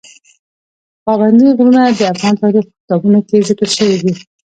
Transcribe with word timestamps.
پابندی 1.05 1.47
غرونه 1.57 1.81
د 1.97 2.01
افغان 2.13 2.33
تاریخ 2.43 2.63
په 2.69 2.73
کتابونو 2.81 3.19
کې 3.27 3.45
ذکر 3.49 3.67
شوی 3.77 3.97
دي. 4.03 4.13